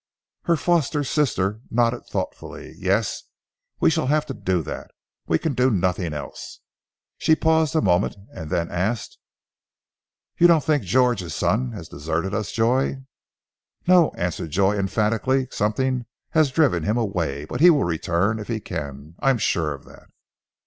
[0.45, 2.73] Her foster sister nodded thoughtfully.
[2.75, 3.21] "Yes,
[3.79, 4.89] we shall have to do that.
[5.27, 6.61] We can do nothing else."
[7.19, 9.19] She paused a moment and then asked,
[10.39, 13.03] "You don't think George's son has deserted us, Joy?"
[13.85, 15.47] "No!" answered Joy emphatically.
[15.51, 17.45] "Something has driven him away.
[17.45, 19.13] But he will return if he can.
[19.19, 20.07] I am sure of that!"